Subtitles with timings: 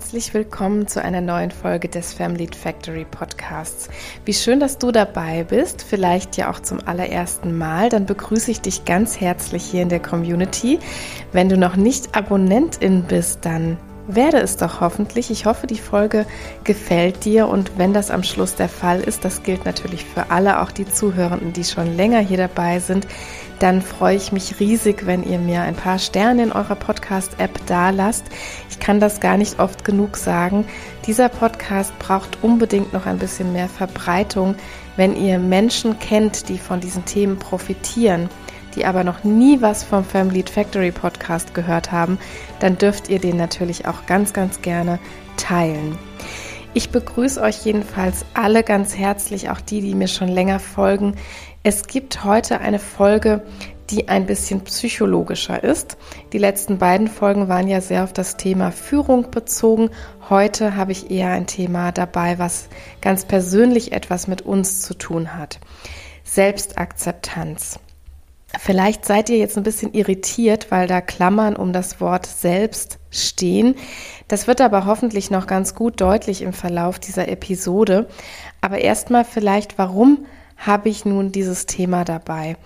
[0.00, 3.90] herzlich willkommen zu einer neuen Folge des Family Factory Podcasts.
[4.24, 7.90] Wie schön, dass du dabei bist, vielleicht ja auch zum allerersten Mal.
[7.90, 10.78] Dann begrüße ich dich ganz herzlich hier in der Community.
[11.32, 13.76] Wenn du noch nicht Abonnentin bist, dann
[14.14, 15.30] werde es doch hoffentlich.
[15.30, 16.26] Ich hoffe, die Folge
[16.64, 20.60] gefällt dir und wenn das am Schluss der Fall ist, das gilt natürlich für alle,
[20.60, 23.06] auch die Zuhörenden, die schon länger hier dabei sind,
[23.60, 27.90] dann freue ich mich riesig, wenn ihr mir ein paar Sterne in eurer Podcast-App da
[27.90, 28.24] lasst.
[28.70, 30.64] Ich kann das gar nicht oft genug sagen.
[31.06, 34.54] Dieser Podcast braucht unbedingt noch ein bisschen mehr Verbreitung,
[34.96, 38.30] wenn ihr Menschen kennt, die von diesen Themen profitieren,
[38.74, 42.18] die aber noch nie was vom Family Factory Podcast gehört haben,
[42.60, 44.98] dann dürft ihr den natürlich auch ganz, ganz gerne
[45.36, 45.98] teilen.
[46.72, 51.16] Ich begrüße euch jedenfalls alle ganz herzlich, auch die, die mir schon länger folgen.
[51.64, 53.42] Es gibt heute eine Folge,
[53.90, 55.96] die ein bisschen psychologischer ist.
[56.32, 59.90] Die letzten beiden Folgen waren ja sehr auf das Thema Führung bezogen.
[60.28, 62.68] Heute habe ich eher ein Thema dabei, was
[63.00, 65.58] ganz persönlich etwas mit uns zu tun hat.
[66.22, 67.80] Selbstakzeptanz.
[68.58, 73.76] Vielleicht seid ihr jetzt ein bisschen irritiert, weil da Klammern um das Wort selbst stehen.
[74.28, 78.08] Das wird aber hoffentlich noch ganz gut deutlich im Verlauf dieser Episode.
[78.60, 82.56] Aber erstmal vielleicht, warum habe ich nun dieses Thema dabei?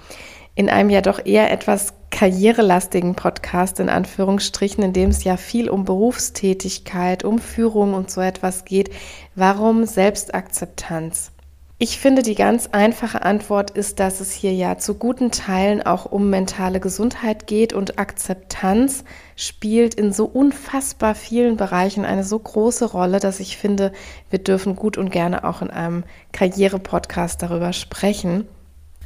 [0.54, 5.68] In einem ja doch eher etwas karrierelastigen Podcast, in Anführungsstrichen, in dem es ja viel
[5.68, 8.90] um Berufstätigkeit, um Führung und so etwas geht.
[9.34, 11.33] Warum Selbstakzeptanz?
[11.76, 16.04] Ich finde, die ganz einfache Antwort ist, dass es hier ja zu guten Teilen auch
[16.04, 19.02] um mentale Gesundheit geht und Akzeptanz
[19.34, 23.92] spielt in so unfassbar vielen Bereichen eine so große Rolle, dass ich finde,
[24.30, 28.46] wir dürfen gut und gerne auch in einem Karriere-Podcast darüber sprechen,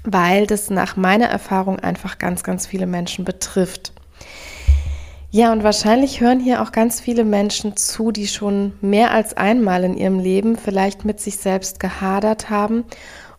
[0.04, 3.94] weil das nach meiner Erfahrung einfach ganz, ganz viele Menschen betrifft.
[5.30, 9.84] Ja, und wahrscheinlich hören hier auch ganz viele Menschen zu, die schon mehr als einmal
[9.84, 12.84] in ihrem Leben vielleicht mit sich selbst gehadert haben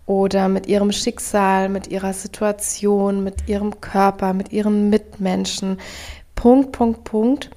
[0.06, 5.80] oder mit ihrem Schicksal, mit ihrer Situation, mit ihrem Körper, mit ihren Mitmenschen.
[6.36, 7.50] Punkt, Punkt, Punkt.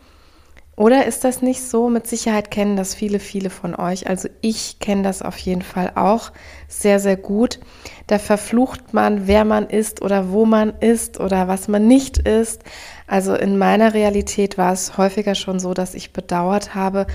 [0.77, 1.91] Oder ist das nicht so?
[1.91, 4.09] Mit Sicherheit kennen das viele, viele von euch.
[4.09, 6.33] Also ich kenne das auf jeden Fall auch
[6.73, 7.61] sehr, sehr gut.
[8.07, 12.63] Da verflucht man, wer man ist oder wo man ist oder was man nicht ist.
[13.07, 17.07] Also in meiner Realität war es häufiger schon so, dass ich bedauert habe,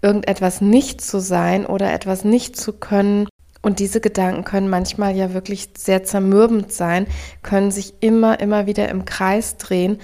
[0.00, 3.28] irgendetwas nicht zu sein oder etwas nicht zu können.
[3.62, 7.06] Und diese Gedanken können manchmal ja wirklich sehr zermürbend sein,
[7.42, 9.98] können sich immer, immer wieder im Kreis drehen.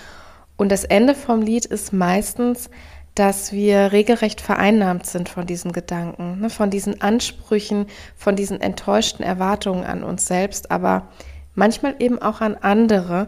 [0.56, 2.70] Und das Ende vom Lied ist meistens,
[3.16, 9.24] dass wir regelrecht vereinnahmt sind von diesen Gedanken, ne, von diesen Ansprüchen, von diesen enttäuschten
[9.24, 11.08] Erwartungen an uns selbst, aber
[11.54, 13.26] manchmal eben auch an andere.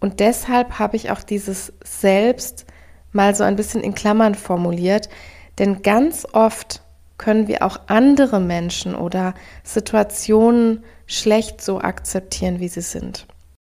[0.00, 2.66] Und deshalb habe ich auch dieses Selbst
[3.12, 5.08] mal so ein bisschen in Klammern formuliert,
[5.58, 6.82] denn ganz oft
[7.16, 13.26] können wir auch andere Menschen oder Situationen schlecht so akzeptieren, wie sie sind.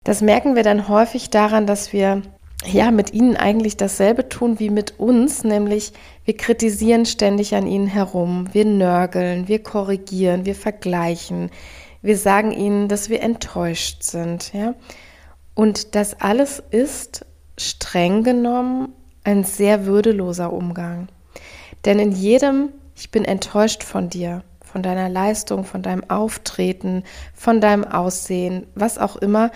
[0.05, 2.23] Das merken wir dann häufig daran, dass wir
[2.65, 5.93] ja mit ihnen eigentlich dasselbe tun wie mit uns, nämlich
[6.25, 11.51] wir kritisieren ständig an ihnen herum, wir nörgeln, wir korrigieren, wir vergleichen,
[12.03, 14.75] wir sagen ihnen, dass wir enttäuscht sind, ja.
[15.55, 17.27] Und das alles ist
[17.57, 18.91] streng genommen
[19.25, 21.09] ein sehr würdeloser Umgang.
[21.85, 27.03] Denn in jedem, ich bin enttäuscht von dir, von deiner Leistung, von deinem Auftreten,
[27.35, 29.51] von deinem Aussehen, was auch immer,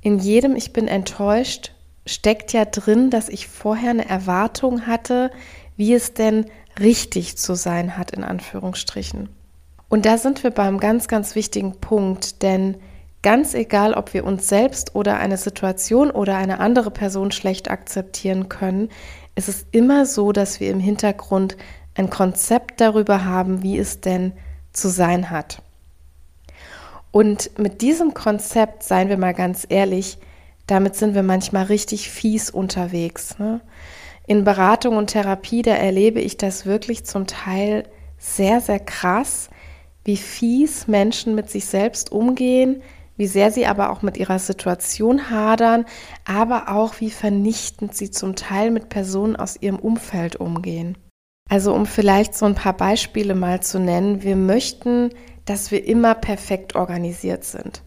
[0.00, 1.72] in jedem, ich bin enttäuscht,
[2.06, 5.30] steckt ja drin, dass ich vorher eine Erwartung hatte,
[5.76, 6.46] wie es denn
[6.78, 9.28] richtig zu sein hat, in Anführungsstrichen.
[9.88, 12.76] Und da sind wir beim ganz, ganz wichtigen Punkt, denn
[13.24, 18.50] Ganz egal, ob wir uns selbst oder eine Situation oder eine andere Person schlecht akzeptieren
[18.50, 18.90] können,
[19.34, 21.56] ist es immer so, dass wir im Hintergrund
[21.94, 24.34] ein Konzept darüber haben, wie es denn
[24.74, 25.62] zu sein hat.
[27.12, 30.18] Und mit diesem Konzept, seien wir mal ganz ehrlich,
[30.66, 33.38] damit sind wir manchmal richtig fies unterwegs.
[33.38, 33.60] Ne?
[34.26, 37.84] In Beratung und Therapie, da erlebe ich das wirklich zum Teil
[38.18, 39.50] sehr, sehr krass,
[40.04, 42.82] wie fies Menschen mit sich selbst umgehen,
[43.16, 45.84] wie sehr sie aber auch mit ihrer Situation hadern,
[46.24, 50.98] aber auch wie vernichtend sie zum Teil mit Personen aus ihrem Umfeld umgehen.
[51.48, 55.10] Also um vielleicht so ein paar Beispiele mal zu nennen, wir möchten,
[55.44, 57.83] dass wir immer perfekt organisiert sind.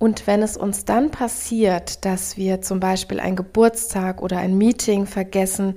[0.00, 5.04] Und wenn es uns dann passiert, dass wir zum Beispiel einen Geburtstag oder ein Meeting
[5.04, 5.74] vergessen,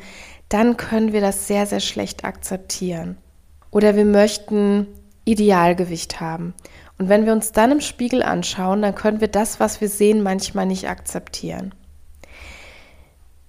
[0.47, 3.17] dann können wir das sehr, sehr schlecht akzeptieren.
[3.69, 4.87] Oder wir möchten
[5.25, 6.53] Idealgewicht haben.
[6.97, 10.23] Und wenn wir uns dann im Spiegel anschauen, dann können wir das, was wir sehen,
[10.23, 11.75] manchmal nicht akzeptieren.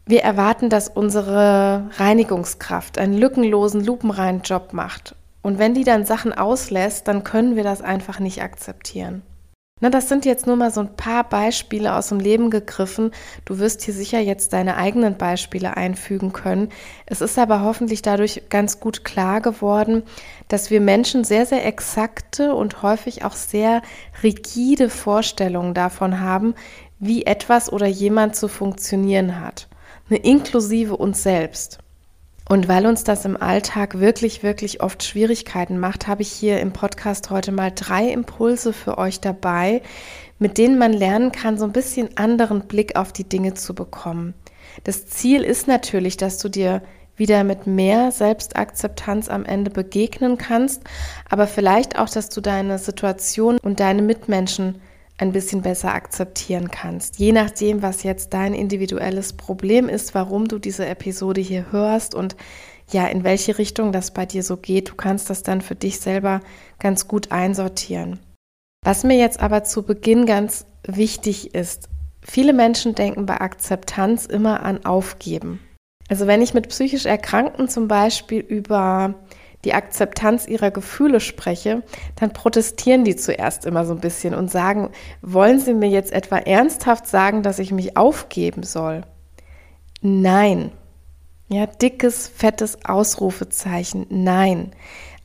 [0.06, 5.14] Wir erwarten, dass unsere Reinigungskraft einen lückenlosen, lupenreinen Job macht.
[5.40, 9.22] Und wenn die dann Sachen auslässt, dann können wir das einfach nicht akzeptieren.
[9.80, 13.10] Na, das sind jetzt nur mal so ein paar Beispiele aus dem Leben gegriffen.
[13.44, 16.70] Du wirst hier sicher jetzt deine eigenen Beispiele einfügen können.
[17.06, 20.04] Es ist aber hoffentlich dadurch ganz gut klar geworden,
[20.48, 23.82] dass wir Menschen sehr, sehr exakte und häufig auch sehr
[24.22, 26.54] rigide Vorstellungen davon haben,
[26.98, 29.68] wie etwas oder jemand zu funktionieren hat.
[30.08, 31.83] Eine inklusive uns selbst.
[32.48, 36.72] Und weil uns das im Alltag wirklich, wirklich oft Schwierigkeiten macht, habe ich hier im
[36.72, 39.80] Podcast heute mal drei Impulse für euch dabei,
[40.38, 44.34] mit denen man lernen kann, so ein bisschen anderen Blick auf die Dinge zu bekommen.
[44.84, 46.82] Das Ziel ist natürlich, dass du dir
[47.16, 50.82] wieder mit mehr Selbstakzeptanz am Ende begegnen kannst,
[51.30, 54.80] aber vielleicht auch, dass du deine Situation und deine Mitmenschen
[55.18, 57.18] ein bisschen besser akzeptieren kannst.
[57.18, 62.36] Je nachdem, was jetzt dein individuelles Problem ist, warum du diese Episode hier hörst und
[62.90, 66.00] ja, in welche Richtung das bei dir so geht, du kannst das dann für dich
[66.00, 66.40] selber
[66.78, 68.18] ganz gut einsortieren.
[68.84, 71.88] Was mir jetzt aber zu Beginn ganz wichtig ist,
[72.22, 75.60] viele Menschen denken bei Akzeptanz immer an Aufgeben.
[76.08, 79.14] Also wenn ich mit psychisch Erkrankten zum Beispiel über
[79.64, 81.82] die Akzeptanz ihrer Gefühle spreche,
[82.16, 84.90] dann protestieren die zuerst immer so ein bisschen und sagen,
[85.22, 89.02] wollen Sie mir jetzt etwa ernsthaft sagen, dass ich mich aufgeben soll?
[90.00, 90.70] Nein.
[91.48, 94.06] Ja, dickes, fettes Ausrufezeichen.
[94.10, 94.72] Nein.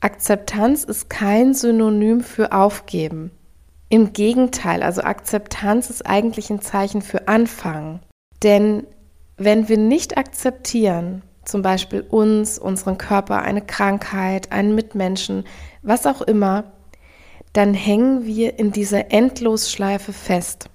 [0.00, 3.30] Akzeptanz ist kein Synonym für Aufgeben.
[3.90, 8.00] Im Gegenteil, also Akzeptanz ist eigentlich ein Zeichen für Anfangen.
[8.42, 8.86] Denn
[9.36, 15.44] wenn wir nicht akzeptieren, zum Beispiel uns, unseren Körper, eine Krankheit, einen Mitmenschen,
[15.82, 16.64] was auch immer,
[17.52, 20.70] dann hängen wir in dieser Endlosschleife fest.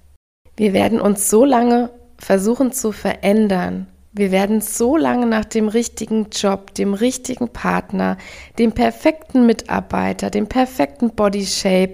[0.56, 3.86] Wir werden uns so lange versuchen zu verändern.
[4.12, 8.16] Wir werden so lange nach dem richtigen Job, dem richtigen Partner,
[8.58, 11.92] dem perfekten Mitarbeiter, dem perfekten Body Shape.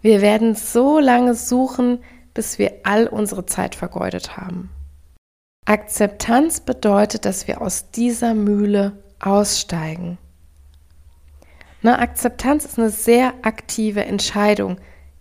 [0.00, 2.00] Wir werden so lange suchen,
[2.34, 4.70] bis wir all unsere Zeit vergeudet haben.
[5.64, 10.18] Akzeptanz bedeutet, dass wir aus dieser Mühle aussteigen.
[11.82, 14.78] Na, Akzeptanz ist eine sehr aktive Entscheidung.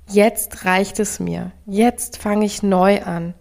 [0.07, 1.51] Jetzt reicht es mir.
[1.65, 3.35] Jetzt fange ich neu an.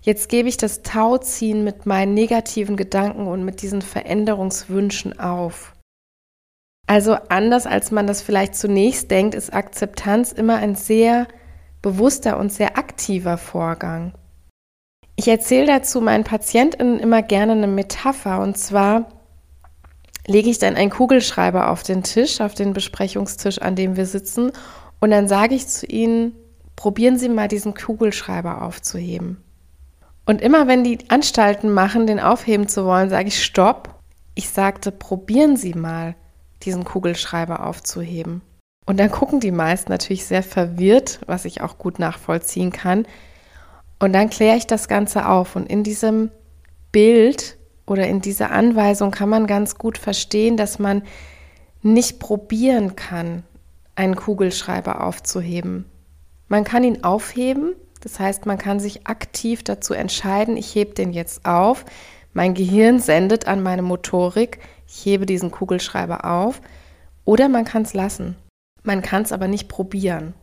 [0.00, 5.74] Jetzt gebe ich das Tauziehen mit meinen negativen Gedanken und mit diesen Veränderungswünschen auf.
[6.86, 11.26] Also anders als man das vielleicht zunächst denkt, ist Akzeptanz immer ein sehr
[11.82, 14.12] bewusster und sehr aktiver Vorgang.
[15.24, 19.06] Ich erzähle dazu meinen Patientinnen immer gerne eine Metapher und zwar
[20.26, 24.52] lege ich dann einen Kugelschreiber auf den Tisch, auf den Besprechungstisch, an dem wir sitzen
[25.00, 26.34] und dann sage ich zu ihnen,
[26.76, 29.42] probieren Sie mal diesen Kugelschreiber aufzuheben.
[30.26, 33.94] Und immer wenn die Anstalten machen, den aufheben zu wollen, sage ich Stopp.
[34.34, 36.16] Ich sagte, probieren Sie mal,
[36.64, 38.42] diesen Kugelschreiber aufzuheben.
[38.84, 43.06] Und dann gucken die meisten natürlich sehr verwirrt, was ich auch gut nachvollziehen kann.
[43.98, 45.56] Und dann kläre ich das Ganze auf.
[45.56, 46.30] Und in diesem
[46.92, 47.56] Bild
[47.86, 51.02] oder in dieser Anweisung kann man ganz gut verstehen, dass man
[51.82, 53.42] nicht probieren kann,
[53.94, 55.84] einen Kugelschreiber aufzuheben.
[56.48, 61.12] Man kann ihn aufheben, das heißt, man kann sich aktiv dazu entscheiden, ich hebe den
[61.12, 61.84] jetzt auf.
[62.32, 66.60] Mein Gehirn sendet an meine Motorik, ich hebe diesen Kugelschreiber auf.
[67.24, 68.36] Oder man kann es lassen.
[68.82, 70.34] Man kann es aber nicht probieren.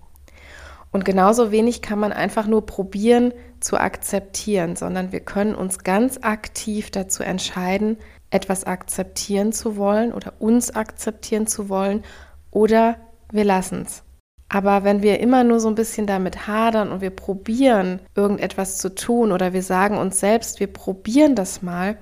[0.91, 6.19] Und genauso wenig kann man einfach nur probieren zu akzeptieren, sondern wir können uns ganz
[6.21, 7.97] aktiv dazu entscheiden,
[8.29, 12.03] etwas akzeptieren zu wollen oder uns akzeptieren zu wollen
[12.49, 12.97] oder
[13.31, 14.03] wir lassen es.
[14.49, 18.93] Aber wenn wir immer nur so ein bisschen damit hadern und wir probieren, irgendetwas zu
[18.93, 21.97] tun oder wir sagen uns selbst, wir probieren das mal,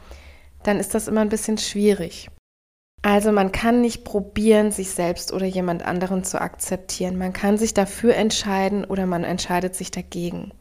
[0.64, 2.30] dann ist das immer ein bisschen schwierig.
[3.02, 7.18] Also man kann nicht probieren, sich selbst oder jemand anderen zu akzeptieren.
[7.18, 10.52] Man kann sich dafür entscheiden oder man entscheidet sich dagegen.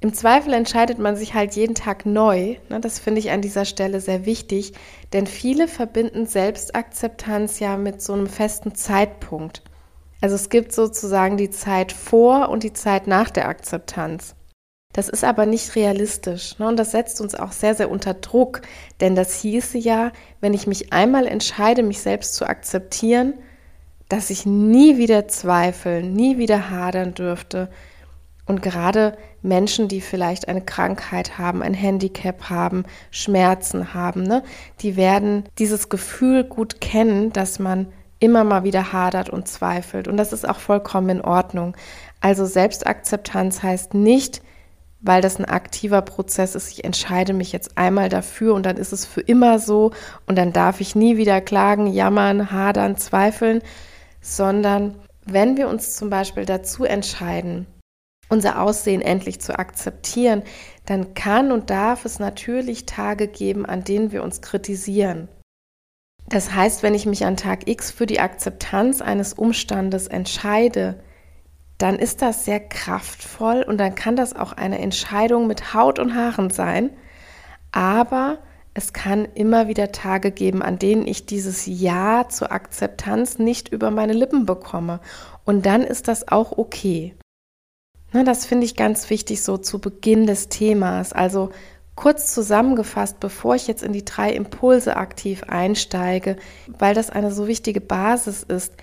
[0.00, 2.56] Im Zweifel entscheidet man sich halt jeden Tag neu.
[2.68, 2.80] Ne?
[2.80, 4.74] Das finde ich an dieser Stelle sehr wichtig,
[5.14, 9.62] denn viele verbinden Selbstakzeptanz ja mit so einem festen Zeitpunkt.
[10.20, 14.34] Also es gibt sozusagen die Zeit vor und die Zeit nach der Akzeptanz.
[14.96, 16.58] Das ist aber nicht realistisch.
[16.58, 16.66] Ne?
[16.66, 18.62] Und das setzt uns auch sehr, sehr unter Druck.
[19.02, 20.10] Denn das hieße ja,
[20.40, 23.34] wenn ich mich einmal entscheide, mich selbst zu akzeptieren,
[24.08, 27.68] dass ich nie wieder zweifeln, nie wieder hadern dürfte.
[28.46, 34.44] Und gerade Menschen, die vielleicht eine Krankheit haben, ein Handicap haben, Schmerzen haben, ne,
[34.80, 37.88] die werden dieses Gefühl gut kennen, dass man
[38.18, 40.08] immer mal wieder hadert und zweifelt.
[40.08, 41.76] Und das ist auch vollkommen in Ordnung.
[42.22, 44.40] Also Selbstakzeptanz heißt nicht,
[45.06, 46.70] weil das ein aktiver Prozess ist.
[46.72, 49.92] Ich entscheide mich jetzt einmal dafür und dann ist es für immer so
[50.26, 53.62] und dann darf ich nie wieder klagen, jammern, hadern, zweifeln,
[54.20, 54.94] sondern
[55.24, 57.66] wenn wir uns zum Beispiel dazu entscheiden,
[58.28, 60.42] unser Aussehen endlich zu akzeptieren,
[60.84, 65.28] dann kann und darf es natürlich Tage geben, an denen wir uns kritisieren.
[66.28, 70.98] Das heißt, wenn ich mich an Tag X für die Akzeptanz eines Umstandes entscheide,
[71.78, 76.14] dann ist das sehr kraftvoll und dann kann das auch eine Entscheidung mit Haut und
[76.14, 76.90] Haaren sein.
[77.72, 78.38] Aber
[78.72, 83.90] es kann immer wieder Tage geben, an denen ich dieses Ja zur Akzeptanz nicht über
[83.90, 85.00] meine Lippen bekomme.
[85.44, 87.14] Und dann ist das auch okay.
[88.12, 91.12] Na, das finde ich ganz wichtig so zu Beginn des Themas.
[91.12, 91.50] Also
[91.94, 97.46] kurz zusammengefasst, bevor ich jetzt in die drei Impulse aktiv einsteige, weil das eine so
[97.46, 98.74] wichtige Basis ist.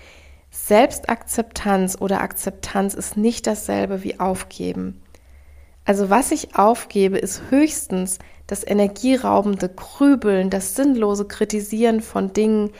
[0.54, 5.02] Selbstakzeptanz oder Akzeptanz ist nicht dasselbe wie aufgeben.
[5.84, 12.70] Also was ich aufgebe, ist höchstens das energieraubende Grübeln, das sinnlose Kritisieren von Dingen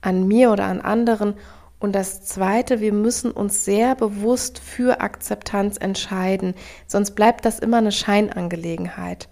[0.00, 1.34] an mir oder an anderen.
[1.78, 6.54] Und das Zweite, wir müssen uns sehr bewusst für Akzeptanz entscheiden,
[6.88, 9.28] sonst bleibt das immer eine Scheinangelegenheit.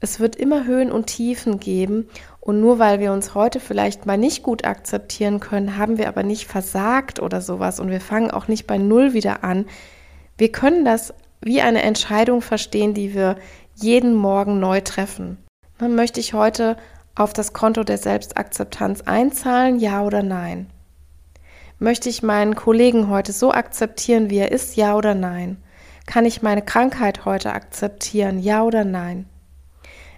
[0.00, 2.08] Es wird immer Höhen und Tiefen geben
[2.42, 6.24] und nur weil wir uns heute vielleicht mal nicht gut akzeptieren können, haben wir aber
[6.24, 9.66] nicht versagt oder sowas und wir fangen auch nicht bei Null wieder an.
[10.36, 13.36] Wir können das wie eine Entscheidung verstehen, die wir
[13.76, 15.38] jeden Morgen neu treffen.
[15.78, 16.76] Dann möchte ich heute
[17.14, 20.66] auf das Konto der Selbstakzeptanz einzahlen, ja oder nein?
[21.78, 25.62] Möchte ich meinen Kollegen heute so akzeptieren, wie er ist, ja oder nein?
[26.06, 29.26] Kann ich meine Krankheit heute akzeptieren, ja oder nein?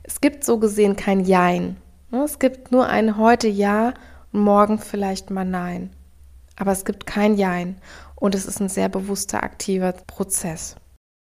[0.04, 1.76] Es gibt so gesehen kein Jein.
[2.14, 3.92] Ne, es gibt nur ein heute Ja
[4.32, 5.90] und morgen vielleicht mal Nein.
[6.54, 7.80] Aber es gibt kein Jein
[8.14, 10.76] und es ist ein sehr bewusster, aktiver Prozess.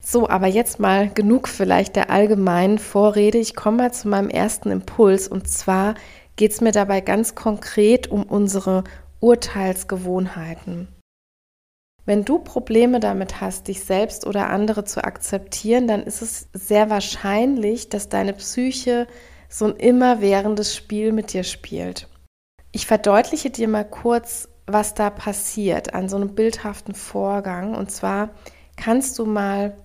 [0.02, 3.36] So, aber jetzt mal genug vielleicht der allgemeinen Vorrede.
[3.36, 5.96] Ich komme mal zu meinem ersten Impuls und zwar
[6.36, 8.84] geht es mir dabei ganz konkret um unsere
[9.20, 10.88] Urteilsgewohnheiten.
[12.06, 16.88] Wenn du Probleme damit hast, dich selbst oder andere zu akzeptieren, dann ist es sehr
[16.88, 19.06] wahrscheinlich, dass deine Psyche
[19.50, 22.08] so ein immerwährendes Spiel mit dir spielt.
[22.72, 27.74] Ich verdeutliche dir mal kurz, was da passiert an so einem bildhaften Vorgang.
[27.74, 28.30] Und zwar
[28.76, 29.76] kannst du mal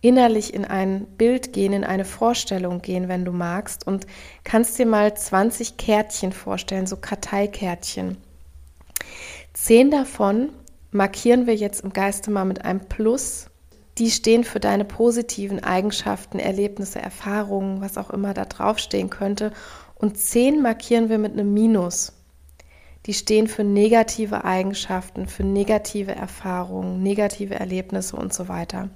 [0.00, 4.06] innerlich in ein Bild gehen, in eine Vorstellung gehen, wenn du magst, und
[4.42, 8.16] kannst dir mal 20 Kärtchen vorstellen, so Karteikärtchen.
[9.52, 10.48] Zehn davon
[10.90, 13.49] markieren wir jetzt im Geiste mal mit einem Plus.
[14.00, 19.52] Die stehen für deine positiven Eigenschaften, Erlebnisse, Erfahrungen, was auch immer da draufstehen könnte.
[19.94, 22.14] Und zehn markieren wir mit einem Minus.
[23.04, 28.88] Die stehen für negative Eigenschaften, für negative Erfahrungen, negative Erlebnisse und so weiter.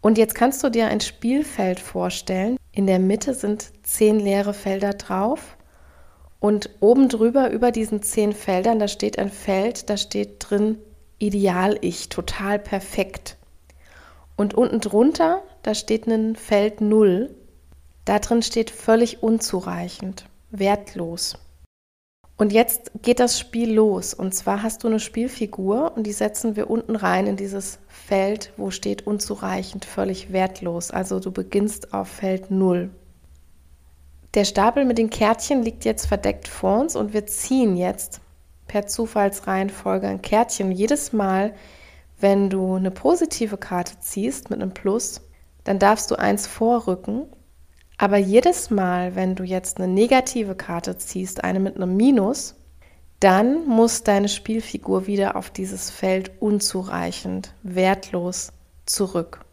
[0.00, 2.56] Und jetzt kannst du dir ein Spielfeld vorstellen.
[2.72, 5.56] In der Mitte sind zehn leere Felder drauf
[6.40, 10.78] und oben drüber, über diesen zehn Feldern, da steht ein Feld, da steht drin
[11.20, 13.36] Ideal-Ich, total perfekt.
[14.40, 17.36] Und unten drunter, da steht ein Feld Null.
[18.06, 21.36] Da drin steht völlig unzureichend, wertlos.
[22.38, 24.14] Und jetzt geht das Spiel los.
[24.14, 28.54] Und zwar hast du eine Spielfigur und die setzen wir unten rein in dieses Feld,
[28.56, 30.90] wo steht unzureichend, völlig wertlos.
[30.90, 32.88] Also du beginnst auf Feld Null.
[34.32, 38.22] Der Stapel mit den Kärtchen liegt jetzt verdeckt vor uns und wir ziehen jetzt
[38.68, 40.72] per Zufallsreihenfolge ein Kärtchen.
[40.72, 41.52] Jedes Mal,
[42.20, 45.20] wenn du eine positive Karte ziehst mit einem Plus,
[45.64, 47.26] dann darfst du eins vorrücken.
[47.98, 52.56] Aber jedes Mal, wenn du jetzt eine negative Karte ziehst, eine mit einem Minus,
[53.20, 58.52] dann muss deine Spielfigur wieder auf dieses Feld unzureichend, wertlos
[58.86, 59.44] zurück.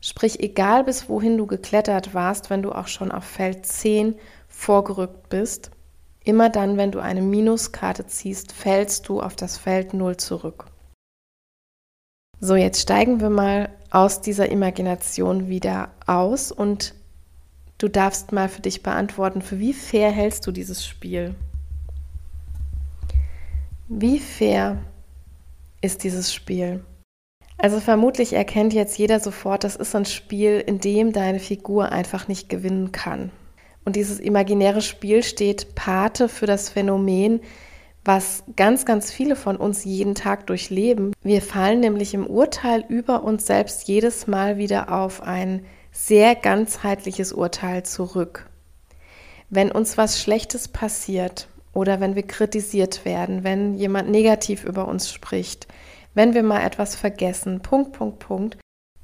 [0.00, 4.14] Sprich, egal bis wohin du geklettert warst, wenn du auch schon auf Feld 10
[4.46, 5.72] vorgerückt bist,
[6.22, 10.66] immer dann, wenn du eine Minuskarte ziehst, fällst du auf das Feld 0 zurück.
[12.40, 16.94] So, jetzt steigen wir mal aus dieser Imagination wieder aus und
[17.78, 21.34] du darfst mal für dich beantworten, für wie fair hältst du dieses Spiel?
[23.88, 24.78] Wie fair
[25.80, 26.84] ist dieses Spiel?
[27.56, 32.28] Also vermutlich erkennt jetzt jeder sofort, das ist ein Spiel, in dem deine Figur einfach
[32.28, 33.32] nicht gewinnen kann.
[33.84, 37.40] Und dieses imaginäre Spiel steht Pate für das Phänomen,
[38.08, 41.12] was ganz, ganz viele von uns jeden Tag durchleben.
[41.22, 47.34] Wir fallen nämlich im Urteil über uns selbst jedes Mal wieder auf ein sehr ganzheitliches
[47.34, 48.48] Urteil zurück.
[49.50, 55.12] Wenn uns was Schlechtes passiert oder wenn wir kritisiert werden, wenn jemand negativ über uns
[55.12, 55.68] spricht,
[56.14, 58.56] wenn wir mal etwas vergessen, Punkt, Punkt, Punkt,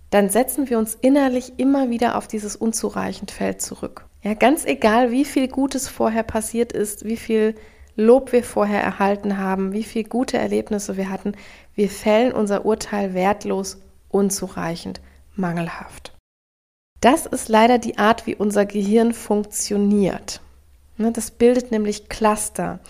[0.09, 4.07] dann setzen wir uns innerlich immer wieder auf dieses unzureichend Feld zurück.
[4.23, 7.55] Ja, ganz egal, wie viel Gutes vorher passiert ist, wie viel
[7.97, 11.33] Lob wir vorher erhalten haben, wie viel gute Erlebnisse wir hatten,
[11.75, 15.01] wir fällen unser Urteil wertlos, unzureichend,
[15.37, 16.13] mangelhaft.
[17.01, 20.41] Das ist leider die Art, wie unser Gehirn funktioniert.
[20.97, 22.81] Ne, das bildet nämlich Cluster.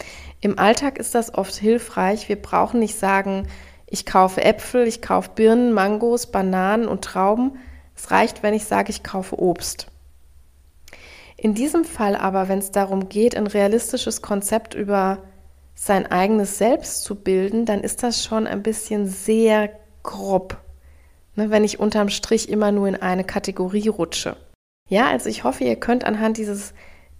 [0.40, 2.28] Im Alltag ist das oft hilfreich.
[2.28, 3.48] Wir brauchen nicht sagen,
[3.86, 7.58] ich kaufe Äpfel, ich kaufe Birnen, Mangos, Bananen und Trauben.
[7.96, 9.88] Es reicht, wenn ich sage, ich kaufe Obst.
[11.44, 15.18] In diesem Fall aber, wenn es darum geht, ein realistisches Konzept über
[15.74, 19.68] sein eigenes Selbst zu bilden, dann ist das schon ein bisschen sehr
[20.02, 20.56] grob,
[21.36, 24.38] ne, wenn ich unterm Strich immer nur in eine Kategorie rutsche.
[24.88, 26.72] Ja, also ich hoffe, ihr könnt anhand dieses,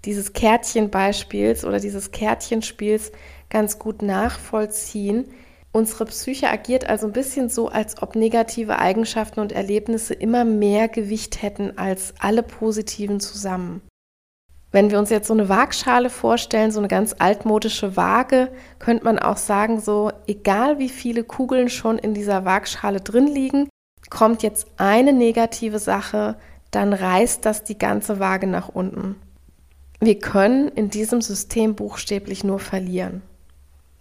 [0.07, 3.12] dieses Kärtchenbeispiels oder dieses Kärtchenspiels
[3.50, 5.26] ganz gut nachvollziehen.
[5.71, 10.88] Unsere Psyche agiert also ein bisschen so, als ob negative Eigenschaften und Erlebnisse immer mehr
[10.88, 13.83] Gewicht hätten als alle positiven zusammen.
[14.75, 18.49] Wenn wir uns jetzt so eine Waagschale vorstellen, so eine ganz altmodische Waage,
[18.81, 23.69] könnte man auch sagen, so egal wie viele Kugeln schon in dieser Waagschale drin liegen,
[24.11, 26.35] kommt jetzt eine negative Sache,
[26.73, 29.14] dann reißt das die ganze Waage nach unten.
[30.00, 33.23] Wir können in diesem System buchstäblich nur verlieren.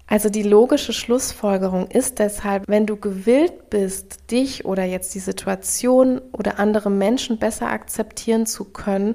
[0.08, 6.20] Also die logische Schlussfolgerung ist deshalb, wenn du gewillt bist, dich oder jetzt die Situation
[6.32, 9.14] oder andere Menschen besser akzeptieren zu können,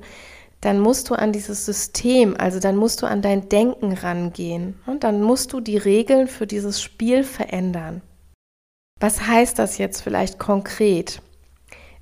[0.61, 5.05] dann musst du an dieses System, also dann musst du an dein Denken rangehen und
[5.05, 8.03] dann musst du die Regeln für dieses Spiel verändern.
[9.01, 11.23] Was heißt das jetzt vielleicht konkret?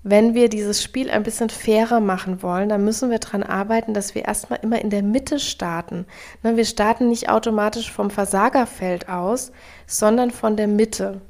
[0.08, 4.14] Wenn wir dieses Spiel ein bisschen fairer machen wollen, dann müssen wir daran arbeiten, dass
[4.14, 6.06] wir erstmal immer in der Mitte starten.
[6.44, 9.50] Ne, wir starten nicht automatisch vom Versagerfeld aus,
[9.86, 11.20] sondern von der Mitte.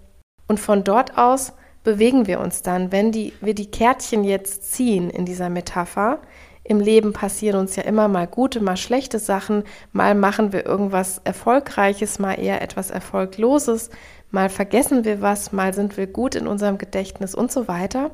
[0.46, 1.54] Und von dort aus
[1.84, 2.92] bewegen wir uns dann.
[2.92, 6.20] Wenn die, wir die Kärtchen jetzt ziehen in dieser Metapher,
[6.68, 11.20] im Leben passieren uns ja immer mal gute, mal schlechte Sachen, mal machen wir irgendwas
[11.24, 13.90] Erfolgreiches, mal eher etwas Erfolgloses,
[14.30, 18.10] mal vergessen wir was, mal sind wir gut in unserem Gedächtnis und so weiter.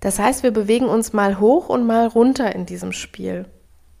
[0.00, 3.46] Das heißt, wir bewegen uns mal hoch und mal runter in diesem Spiel.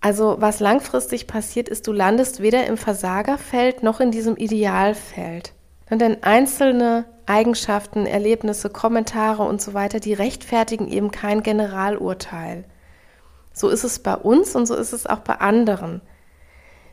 [0.00, 5.52] Also was langfristig passiert ist, du landest weder im Versagerfeld noch in diesem Idealfeld.
[5.90, 12.64] Denn einzelne Eigenschaften, Erlebnisse, Kommentare und so weiter, die rechtfertigen eben kein Generalurteil.
[13.54, 16.02] So ist es bei uns und so ist es auch bei anderen.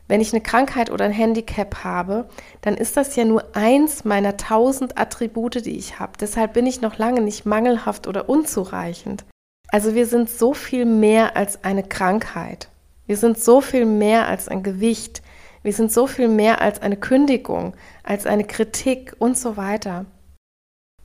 [0.07, 2.29] Wenn ich eine Krankheit oder ein Handicap habe,
[2.61, 6.13] dann ist das ja nur eins meiner tausend Attribute, die ich habe.
[6.19, 9.25] Deshalb bin ich noch lange nicht mangelhaft oder unzureichend.
[9.69, 12.69] Also wir sind so viel mehr als eine Krankheit.
[13.07, 15.21] Wir sind so viel mehr als ein Gewicht.
[15.63, 20.05] Wir sind so viel mehr als eine Kündigung, als eine Kritik und so weiter.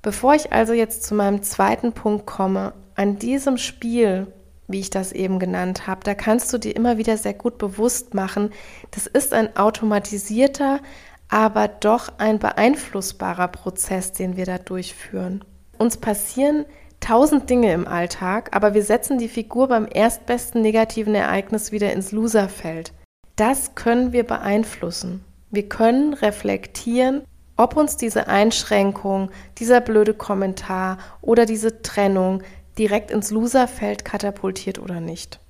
[0.02, 4.32] Bevor ich also jetzt zu meinem zweiten Punkt komme, an diesem Spiel
[4.68, 8.14] wie ich das eben genannt habe, da kannst du dir immer wieder sehr gut bewusst
[8.14, 8.50] machen,
[8.90, 10.80] das ist ein automatisierter,
[11.28, 15.44] aber doch ein beeinflussbarer Prozess, den wir da durchführen.
[15.78, 16.64] Uns passieren
[17.00, 22.12] tausend Dinge im Alltag, aber wir setzen die Figur beim erstbesten negativen Ereignis wieder ins
[22.12, 22.92] Loserfeld.
[23.36, 25.24] Das können wir beeinflussen.
[25.50, 27.22] Wir können reflektieren,
[27.56, 32.42] ob uns diese Einschränkung, dieser blöde Kommentar oder diese Trennung
[32.78, 35.40] direkt ins Loserfeld katapultiert oder nicht.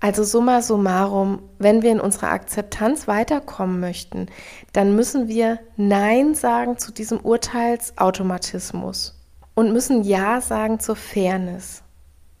[0.00, 4.26] Also summa summarum, wenn wir in unserer Akzeptanz weiterkommen möchten,
[4.72, 9.20] dann müssen wir Nein sagen zu diesem Urteilsautomatismus
[9.54, 11.82] und müssen Ja sagen zur Fairness.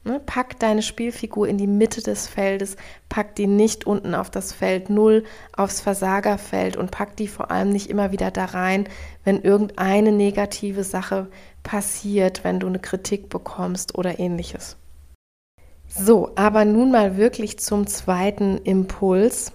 [0.02, 2.76] Ne, pack deine Spielfigur in die Mitte des Feldes,
[3.10, 7.68] pack die nicht unten auf das Feld 0, aufs Versagerfeld und pack die vor allem
[7.68, 8.88] nicht immer wieder da rein,
[9.24, 11.28] wenn irgendeine negative Sache
[11.62, 14.78] passiert, wenn du eine Kritik bekommst oder ähnliches.
[15.86, 19.52] So, aber nun mal wirklich zum zweiten Impuls.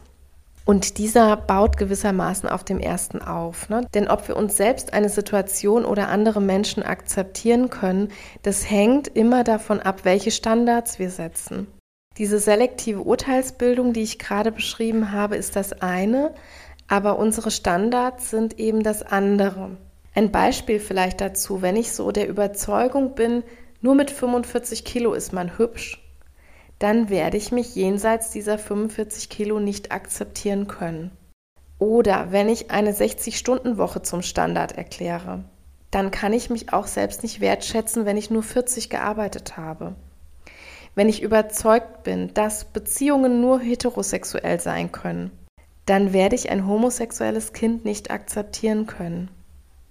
[0.66, 3.70] Und dieser baut gewissermaßen auf dem ersten auf.
[3.70, 3.88] Ne?
[3.94, 8.10] Denn ob wir uns selbst eine Situation oder andere Menschen akzeptieren können,
[8.42, 11.68] das hängt immer davon ab, welche Standards wir setzen.
[12.18, 16.34] Diese selektive Urteilsbildung, die ich gerade beschrieben habe, ist das eine,
[16.88, 19.78] aber unsere Standards sind eben das andere.
[20.16, 23.44] Ein Beispiel vielleicht dazu, wenn ich so der Überzeugung bin,
[23.82, 26.05] nur mit 45 Kilo ist man hübsch,
[26.80, 31.12] dann werde ich mich jenseits dieser 45 Kilo nicht akzeptieren können.
[31.80, 35.44] Oder wenn ich eine 60-Stunden-Woche zum Standard erkläre,
[35.92, 39.96] dann kann ich mich auch selbst nicht wertschätzen, wenn ich nur 40 gearbeitet habe.
[40.94, 45.32] Wenn ich überzeugt bin, dass Beziehungen nur heterosexuell sein können,
[45.86, 49.30] dann werde ich ein homosexuelles Kind nicht akzeptieren können.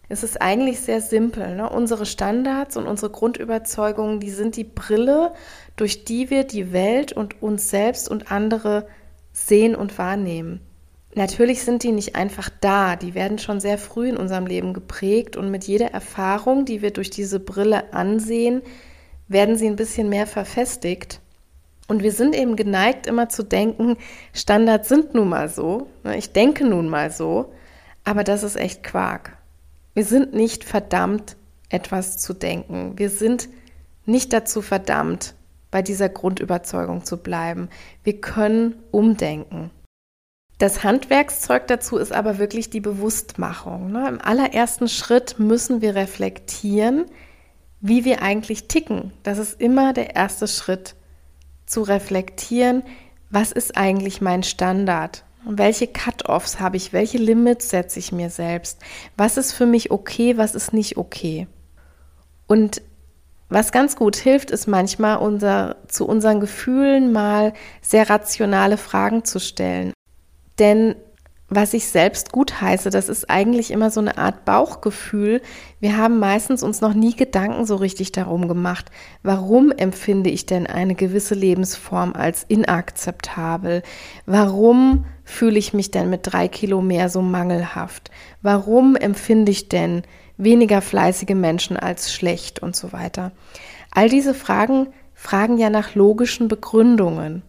[0.09, 1.55] Es ist eigentlich sehr simpel.
[1.55, 1.69] Ne?
[1.69, 5.33] Unsere Standards und unsere Grundüberzeugungen, die sind die Brille,
[5.77, 8.87] durch die wir die Welt und uns selbst und andere
[9.33, 10.61] sehen und wahrnehmen.
[11.17, 15.37] Natürlich sind die nicht einfach da, die werden schon sehr früh in unserem Leben geprägt
[15.37, 18.63] und mit jeder Erfahrung, die wir durch diese Brille ansehen,
[19.29, 21.21] werden sie ein bisschen mehr verfestigt.
[21.87, 23.97] Und wir sind eben geneigt, immer zu denken,
[24.33, 26.17] Standards sind nun mal so, ne?
[26.17, 27.53] ich denke nun mal so,
[28.03, 29.34] aber das ist echt Quark.
[29.95, 31.37] Wir sind nicht verdammt,
[31.69, 32.93] etwas zu denken.
[32.97, 33.49] Wir sind
[34.07, 35.35] nicht dazu verdammt,
[35.71, 37.69] bei dieser Grundüberzeugung zu bleiben.
[38.03, 39.71] Wir können umdenken.
[40.59, 43.91] Das Handwerkszeug dazu ist aber wirklich die Bewusstmachung.
[43.91, 44.09] Ne?
[44.09, 47.07] Im allerersten Schritt müssen wir reflektieren,
[47.81, 49.13] wie wir eigentlich ticken.
[49.25, 50.95] Das ist immer der erste Schritt,
[51.67, 52.83] zu reflektieren,
[53.31, 55.25] was ist eigentlich mein Standard?
[55.47, 56.93] Welche Cut-offs habe ich?
[56.93, 58.81] Welche Limits setze ich mir selbst?
[59.17, 60.37] Was ist für mich okay?
[60.37, 61.47] Was ist nicht okay?
[62.47, 62.83] Und
[63.49, 67.53] was ganz gut hilft, ist manchmal unser, zu unseren Gefühlen mal
[67.83, 69.93] sehr rationale Fragen zu stellen.
[70.59, 70.97] Denn
[71.55, 75.41] was ich selbst gut heiße, das ist eigentlich immer so eine Art Bauchgefühl.
[75.81, 78.91] Wir haben meistens uns noch nie Gedanken so richtig darum gemacht,
[79.23, 83.83] warum empfinde ich denn eine gewisse Lebensform als inakzeptabel?
[84.27, 88.11] Warum fühle ich mich denn mit drei Kilo mehr so mangelhaft?
[88.43, 90.03] Warum empfinde ich denn
[90.37, 93.33] weniger fleißige Menschen als schlecht und so weiter?
[93.91, 97.43] All diese Fragen fragen ja nach logischen Begründungen.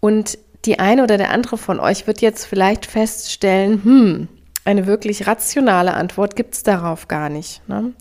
[0.00, 4.28] Und die eine oder der andere von euch wird jetzt vielleicht feststellen, hm,
[4.64, 7.66] eine wirklich rationale Antwort gibt es darauf gar nicht.
[7.68, 7.92] Ne?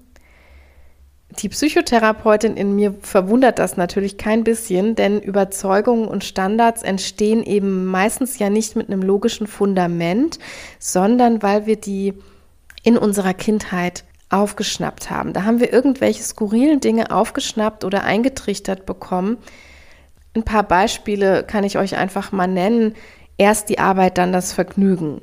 [1.39, 7.85] Die Psychotherapeutin in mir verwundert das natürlich kein bisschen, denn Überzeugungen und Standards entstehen eben
[7.85, 10.39] meistens ja nicht mit einem logischen Fundament,
[10.79, 12.13] sondern weil wir die
[12.83, 15.33] in unserer Kindheit aufgeschnappt haben.
[15.33, 19.37] Da haben wir irgendwelche skurrilen Dinge aufgeschnappt oder eingetrichtert bekommen,
[20.35, 22.95] ein paar Beispiele kann ich euch einfach mal nennen.
[23.37, 25.21] Erst die Arbeit, dann das Vergnügen.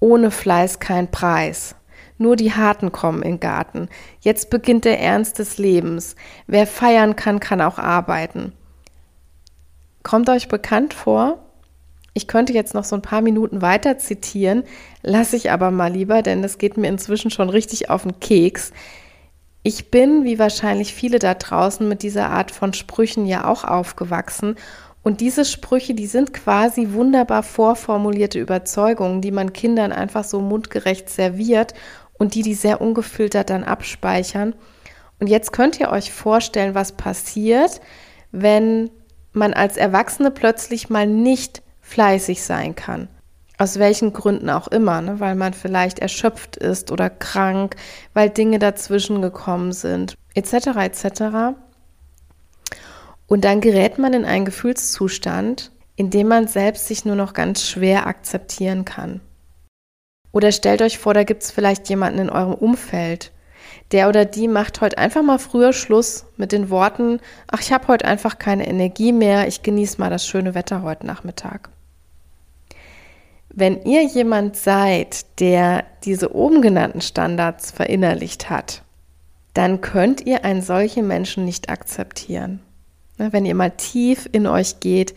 [0.00, 1.74] Ohne Fleiß kein Preis.
[2.18, 3.88] Nur die Harten kommen in den Garten.
[4.20, 6.16] Jetzt beginnt der Ernst des Lebens.
[6.46, 8.52] Wer feiern kann, kann auch arbeiten.
[10.02, 11.38] Kommt euch bekannt vor?
[12.14, 14.62] Ich könnte jetzt noch so ein paar Minuten weiter zitieren,
[15.02, 18.72] lasse ich aber mal lieber, denn es geht mir inzwischen schon richtig auf den Keks.
[19.66, 24.54] Ich bin, wie wahrscheinlich viele da draußen, mit dieser Art von Sprüchen ja auch aufgewachsen.
[25.02, 31.10] Und diese Sprüche, die sind quasi wunderbar vorformulierte Überzeugungen, die man Kindern einfach so mundgerecht
[31.10, 31.74] serviert
[32.12, 34.54] und die die sehr ungefiltert dann abspeichern.
[35.18, 37.80] Und jetzt könnt ihr euch vorstellen, was passiert,
[38.30, 38.88] wenn
[39.32, 43.08] man als Erwachsene plötzlich mal nicht fleißig sein kann
[43.58, 45.20] aus welchen Gründen auch immer, ne?
[45.20, 47.76] weil man vielleicht erschöpft ist oder krank,
[48.14, 50.52] weil Dinge dazwischen gekommen sind, etc.
[50.76, 51.56] etc.
[53.26, 57.66] Und dann gerät man in einen Gefühlszustand, in dem man selbst sich nur noch ganz
[57.66, 59.20] schwer akzeptieren kann.
[60.32, 63.32] Oder stellt euch vor, da gibt es vielleicht jemanden in eurem Umfeld,
[63.92, 67.88] der oder die macht heute einfach mal früher Schluss mit den Worten, ach, ich habe
[67.88, 71.70] heute einfach keine Energie mehr, ich genieße mal das schöne Wetter heute Nachmittag.
[73.58, 78.82] Wenn ihr jemand seid, der diese oben genannten Standards verinnerlicht hat,
[79.54, 82.60] dann könnt ihr einen solchen Menschen nicht akzeptieren.
[83.16, 85.14] Wenn ihr mal tief in euch geht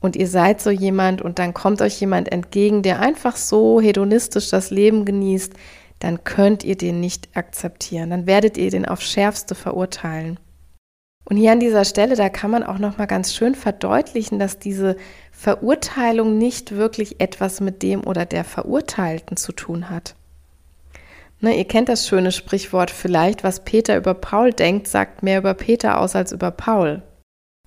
[0.00, 4.48] und ihr seid so jemand und dann kommt euch jemand entgegen, der einfach so hedonistisch
[4.48, 5.52] das Leben genießt,
[5.98, 8.08] dann könnt ihr den nicht akzeptieren.
[8.08, 10.40] Dann werdet ihr den aufs Schärfste verurteilen.
[11.24, 14.58] Und hier an dieser Stelle, da kann man auch noch mal ganz schön verdeutlichen, dass
[14.58, 14.96] diese
[15.30, 20.14] Verurteilung nicht wirklich etwas mit dem oder der Verurteilten zu tun hat.
[21.40, 25.54] Ne, ihr kennt das schöne Sprichwort vielleicht, was Peter über Paul denkt, sagt mehr über
[25.54, 27.02] Peter aus als über Paul.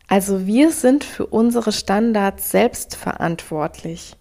[0.08, 4.16] Also wir sind für unsere Standards selbst verantwortlich.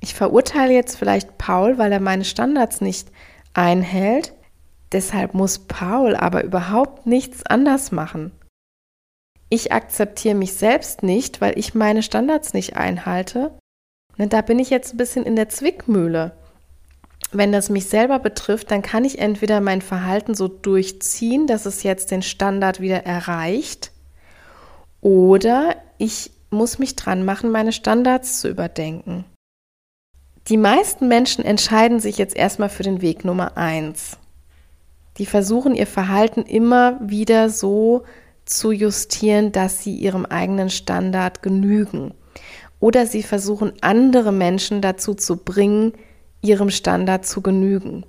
[0.00, 3.08] Ich verurteile jetzt vielleicht Paul, weil er meine Standards nicht
[3.54, 4.34] einhält,
[4.94, 8.30] Deshalb muss Paul aber überhaupt nichts anders machen.
[9.50, 13.58] Ich akzeptiere mich selbst nicht, weil ich meine Standards nicht einhalte.
[14.18, 16.36] Und da bin ich jetzt ein bisschen in der Zwickmühle.
[17.32, 21.82] Wenn das mich selber betrifft, dann kann ich entweder mein Verhalten so durchziehen, dass es
[21.82, 23.90] jetzt den Standard wieder erreicht,
[25.00, 29.24] oder ich muss mich dran machen, meine Standards zu überdenken.
[30.46, 34.18] Die meisten Menschen entscheiden sich jetzt erstmal für den Weg Nummer eins.
[35.18, 38.04] Die versuchen ihr Verhalten immer wieder so
[38.44, 42.14] zu justieren, dass sie ihrem eigenen Standard genügen.
[42.80, 45.92] Oder sie versuchen andere Menschen dazu zu bringen,
[46.42, 48.04] ihrem Standard zu genügen.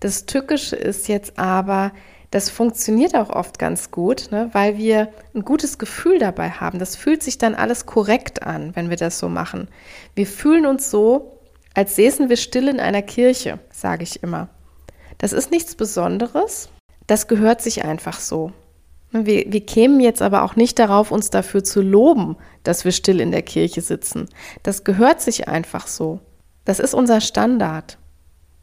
[0.00, 1.92] Das Tückische ist jetzt aber,
[2.30, 6.78] das funktioniert auch oft ganz gut, ne, weil wir ein gutes Gefühl dabei haben.
[6.78, 9.68] Das fühlt sich dann alles korrekt an, wenn wir das so machen.
[10.14, 11.38] Wir fühlen uns so,
[11.74, 14.48] als säßen wir still in einer Kirche, sage ich immer.
[15.22, 16.68] Das ist nichts Besonderes,
[17.06, 18.50] das gehört sich einfach so.
[19.12, 23.20] Wir, wir kämen jetzt aber auch nicht darauf, uns dafür zu loben, dass wir still
[23.20, 24.28] in der Kirche sitzen.
[24.64, 26.18] Das gehört sich einfach so.
[26.64, 27.98] Das ist unser Standard.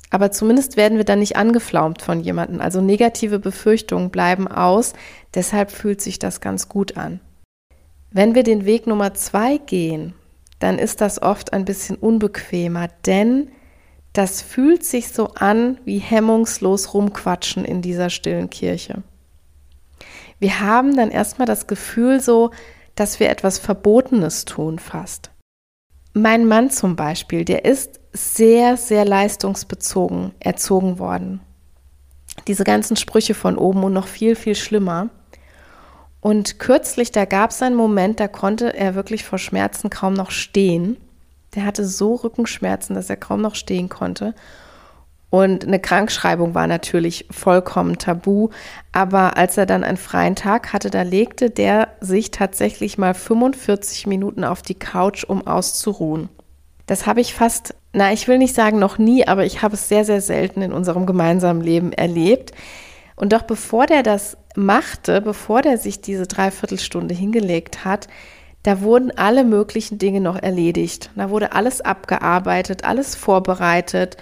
[0.10, 2.60] Aber zumindest werden wir dann nicht angeflaumt von jemandem.
[2.60, 4.91] Also negative Befürchtungen bleiben aus.
[5.36, 7.22] Deshalb fühlt sich das ganz gut an.
[8.12, 10.13] Wenn wir den Weg Nummer zwei gehen,
[10.60, 13.50] dann ist das oft ein bisschen unbequemer, denn
[14.13, 19.04] das fühlt sich so an wie hemmungslos rumquatschen in dieser stillen Kirche.
[20.39, 22.52] Wir haben dann erstmal das Gefühl so,
[22.95, 25.32] dass wir etwas Verbotenes tun fast.
[26.13, 31.41] Mein Mann zum Beispiel, der ist sehr, sehr leistungsbezogen erzogen worden.
[32.48, 35.10] Diese ganzen Sprüche von oben und noch viel, viel schlimmer.
[36.19, 40.32] Und kürzlich, da gab es einen Moment, da konnte er wirklich vor Schmerzen kaum noch
[40.32, 40.98] stehen.
[41.56, 44.36] Der hatte so Rückenschmerzen, dass er kaum noch stehen konnte.
[45.30, 48.50] Und eine Krankschreibung war natürlich vollkommen tabu.
[48.92, 54.08] Aber als er dann einen freien Tag hatte, da legte der sich tatsächlich mal 45
[54.08, 56.30] Minuten auf die Couch, um auszuruhen.
[56.88, 59.88] Das habe ich fast, na, ich will nicht sagen noch nie, aber ich habe es
[59.88, 62.52] sehr, sehr selten in unserem gemeinsamen Leben erlebt.
[63.16, 68.08] Und doch bevor der das machte, bevor der sich diese Dreiviertelstunde hingelegt hat,
[68.63, 71.12] da wurden alle möglichen Dinge noch erledigt.
[71.15, 74.17] Da wurde alles abgearbeitet, alles vorbereitet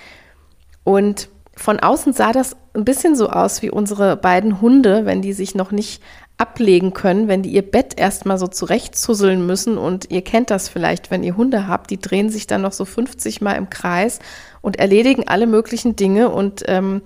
[0.84, 5.34] und von außen sah das ein bisschen so aus wie unsere beiden Hunde, wenn die
[5.34, 6.04] sich noch nicht
[6.38, 9.78] ablegen können, wenn die ihr Bett erstmal so zurechtzusseln müssen.
[9.78, 12.86] Und ihr kennt das vielleicht, wenn ihr Hunde habt, die drehen sich dann noch so
[12.86, 14.20] 50 Mal im Kreis
[14.62, 17.02] und erledigen alle möglichen Dinge und ähm,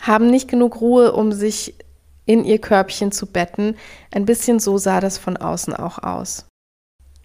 [0.00, 1.74] haben nicht genug Ruhe, um sich
[2.26, 3.76] in ihr Körbchen zu betten.
[4.12, 6.49] Ein bisschen so sah das von außen auch aus.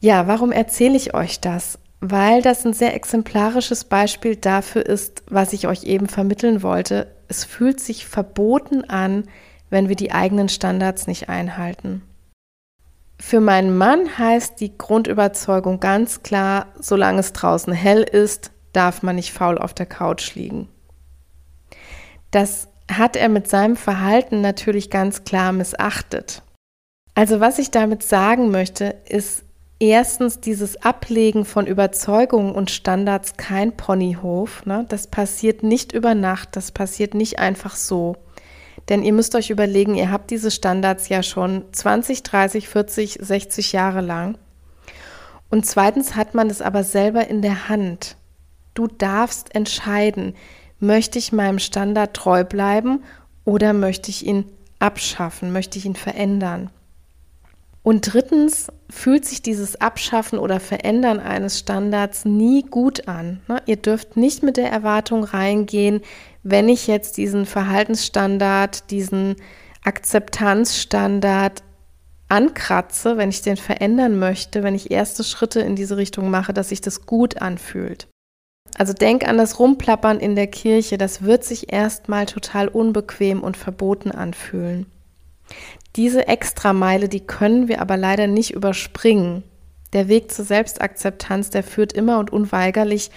[0.06, 1.80] Ja, warum erzähle ich euch das?
[2.02, 7.08] weil das ein sehr exemplarisches Beispiel dafür ist, was ich euch eben vermitteln wollte.
[7.28, 9.24] Es fühlt sich verboten an,
[9.70, 12.04] wenn wir die eigenen Standards nicht einhalten.
[13.20, 19.16] Für meinen Mann heißt die Grundüberzeugung ganz klar, solange es draußen hell ist, darf man
[19.16, 20.68] nicht faul auf der Couch liegen.
[22.30, 26.44] Das hat er mit seinem Verhalten natürlich ganz klar missachtet.
[27.16, 29.45] Also was ich damit sagen möchte, ist,
[29.80, 34.66] erstens dieses Ablegen von Überzeugungen und Standards kein Ponyhof.
[34.66, 34.86] Ne?
[34.90, 38.16] Das passiert nicht über Nacht, das passiert nicht einfach so.
[38.90, 43.72] Denn ihr müsst euch überlegen, ihr habt diese Standards ja schon 20, 30, 40, 60
[43.72, 44.38] Jahre lang.
[45.50, 48.18] Und zweitens hat man es aber selber in der Hand.
[48.74, 50.36] Du darfst entscheiden,
[50.80, 53.04] möchte ich meinem Standard treu bleiben
[53.46, 54.46] oder möchte ich ihn
[54.80, 56.70] abschaffen, möchte ich ihn verändern.
[57.86, 63.42] Und drittens fühlt sich dieses Abschaffen oder Verändern eines Standards nie gut an.
[63.48, 63.62] Ne?
[63.68, 66.02] Ihr dürft nicht mit der Erwartung reingehen,
[66.42, 69.36] wenn ich jetzt diesen Verhaltensstandard, diesen
[69.84, 71.62] Akzeptanzstandard
[72.28, 76.70] ankratze, wenn ich den verändern möchte, wenn ich erste Schritte in diese Richtung mache, dass
[76.70, 78.08] sich das gut anfühlt.
[78.80, 83.58] Also denk an das Rumplappern in der Kirche, das wird sich erstmal total unbequem und
[83.58, 84.88] verboten anfühlen.
[85.96, 89.44] Diese Extrameile, die können wir aber leider nicht überspringen.
[89.94, 93.12] Der Weg zur Selbstakzeptanz, der führt immer und unweigerlich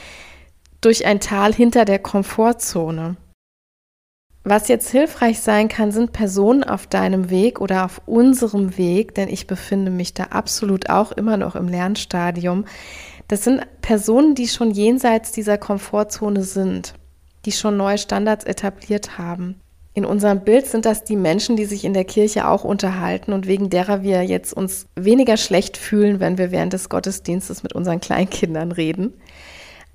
[0.81, 3.17] durch ein Tal hinter der Komfortzone.
[4.45, 9.29] Was jetzt hilfreich sein kann, sind Personen auf deinem Weg oder auf unserem Weg, denn
[9.29, 12.64] ich befinde mich da absolut auch immer noch im Lernstadium.
[13.27, 16.95] Das sind Personen, die schon jenseits dieser Komfortzone sind,
[17.45, 19.61] die schon neue Standards etabliert haben.
[19.98, 23.48] In unserem Bild sind das die Menschen, die sich in der Kirche auch unterhalten und
[23.48, 27.98] wegen derer wir jetzt uns weniger schlecht fühlen, wenn wir während des Gottesdienstes mit unseren
[27.98, 29.12] Kleinkindern reden.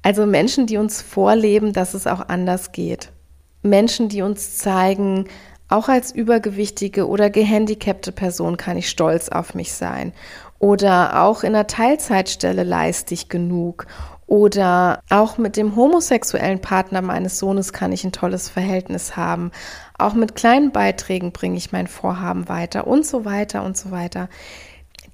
[0.01, 3.13] Also Menschen, die uns vorleben, dass es auch anders geht.
[3.61, 5.29] Menschen, die uns zeigen,
[5.69, 10.11] auch als übergewichtige oder gehandicapte Person kann ich stolz auf mich sein.
[10.59, 13.87] Oder auch in einer Teilzeitstelle leiste ich genug.
[14.27, 19.51] Oder auch mit dem homosexuellen Partner meines Sohnes kann ich ein tolles Verhältnis haben.
[19.97, 24.29] Auch mit kleinen Beiträgen bringe ich mein Vorhaben weiter und so weiter und so weiter.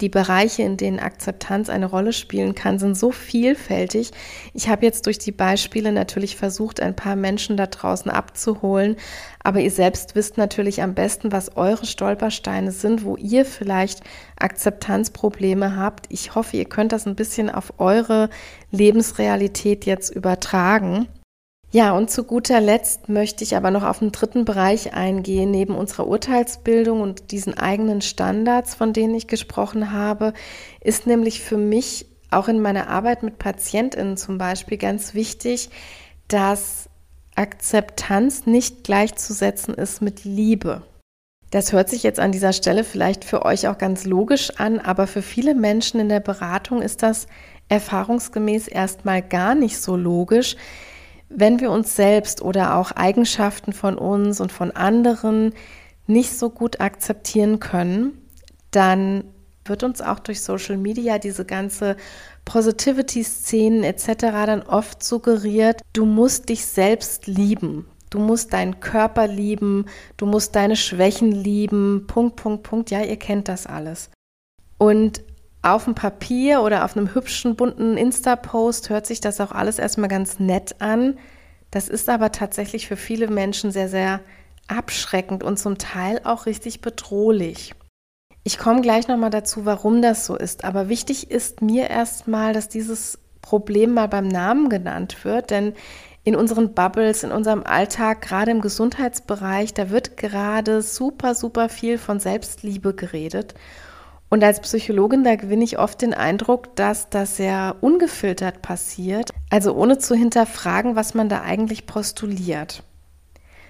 [0.02, 4.12] Die Bereiche, in denen Akzeptanz eine Rolle spielen kann, sind so vielfältig.
[4.54, 8.96] Ich habe jetzt durch die Beispiele natürlich versucht, ein paar Menschen da draußen abzuholen,
[9.44, 14.02] aber ihr selbst wisst natürlich am besten, was eure Stolpersteine sind, wo ihr vielleicht
[14.40, 16.06] Akzeptanzprobleme habt.
[16.08, 18.30] Ich hoffe, ihr könnt das ein bisschen auf eure
[18.72, 21.10] Lebensrealität jetzt übertragen.
[21.72, 25.52] Ja, und zu guter Letzt möchte ich aber noch auf einen dritten Bereich eingehen.
[25.52, 30.34] Neben unserer Urteilsbildung und diesen eigenen Standards, von denen ich gesprochen habe,
[30.82, 35.70] ist nämlich für mich auch in meiner Arbeit mit Patientinnen zum Beispiel ganz wichtig,
[36.28, 36.90] dass
[37.36, 40.82] Akzeptanz nicht gleichzusetzen ist mit Liebe.
[41.52, 45.08] Das hört sich jetzt an dieser Stelle vielleicht für euch auch ganz logisch an, aber
[45.08, 47.28] für viele Menschen in der Beratung ist das
[47.70, 50.56] erfahrungsgemäß erstmal gar nicht so logisch,
[51.30, 55.54] wenn wir uns selbst oder auch Eigenschaften von uns und von anderen
[56.08, 58.14] nicht so gut akzeptieren können,
[58.72, 59.24] dann
[59.66, 61.96] wird uns auch durch Social Media diese ganze
[62.46, 64.08] Positivity-Szenen etc.
[64.46, 67.86] dann oft suggeriert, du musst dich selbst lieben.
[68.10, 69.86] Du musst deinen Körper lieben,
[70.18, 72.90] du musst deine Schwächen lieben, Punkt, Punkt, Punkt.
[72.90, 74.10] Ja, ihr kennt das alles.
[74.80, 75.22] Und
[75.62, 80.10] auf dem Papier oder auf einem hübschen, bunten Insta-Post hört sich das auch alles erstmal
[80.10, 81.18] ganz nett an.
[81.72, 84.22] Das ist aber tatsächlich für viele Menschen sehr, sehr
[84.68, 87.74] abschreckend und zum Teil auch richtig bedrohlich.
[88.44, 90.64] Ich komme gleich nochmal dazu, warum das so ist.
[90.64, 95.74] Aber wichtig ist mir erstmal, dass dieses Problem mal beim Namen genannt wird, denn
[96.24, 101.98] in unseren Bubbles, in unserem Alltag, gerade im Gesundheitsbereich, da wird gerade super, super viel
[101.98, 103.56] von Selbstliebe geredet.
[104.30, 109.74] Und als Psychologin, da gewinne ich oft den Eindruck, dass das sehr ungefiltert passiert, also
[109.74, 112.84] ohne zu hinterfragen, was man da eigentlich postuliert.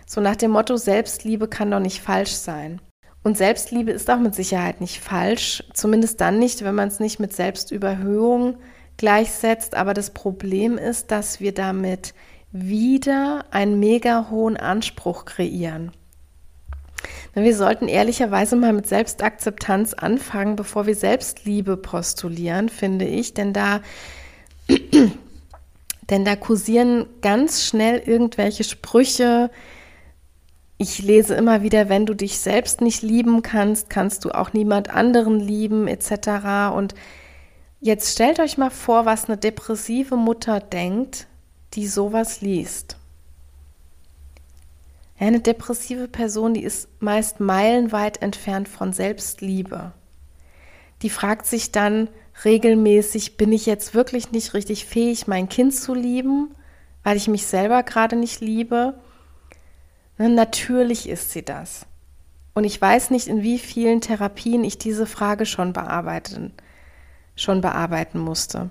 [0.06, 2.82] So nach dem Motto, Selbstliebe kann doch nicht falsch sein.
[3.24, 7.20] Und Selbstliebe ist auch mit Sicherheit nicht falsch, zumindest dann nicht, wenn man es nicht
[7.20, 8.58] mit Selbstüberhöhung
[8.98, 9.76] gleichsetzt.
[9.76, 12.14] Aber das Problem ist, dass wir damit
[12.52, 15.92] wieder einen mega hohen Anspruch kreieren.
[17.34, 23.82] Wir sollten ehrlicherweise mal mit Selbstakzeptanz anfangen, bevor wir Selbstliebe postulieren, finde ich, denn da,
[26.10, 29.52] denn da kursieren ganz schnell irgendwelche Sprüche.
[30.78, 34.90] Ich lese immer wieder, wenn du dich selbst nicht lieben kannst, kannst du auch niemand
[34.90, 36.74] anderen lieben, etc.
[36.76, 36.96] Und
[37.80, 41.28] jetzt stellt euch mal vor, was eine depressive Mutter denkt,
[41.74, 42.99] die sowas liest.
[45.20, 49.92] Ja, eine depressive Person, die ist meist meilenweit entfernt von Selbstliebe.
[51.02, 52.10] Die fragt sich dann
[52.46, 56.56] regelmäßig, bin ich jetzt wirklich nicht richtig fähig, mein Kind zu lieben,
[57.04, 59.00] weil ich mich selber gerade nicht liebe?
[60.18, 61.86] Ne, natürlich ist sie das.
[62.54, 66.54] Und ich weiß nicht, in wie vielen Therapien ich diese Frage schon bearbeiten,
[67.36, 68.70] schon bearbeiten musste.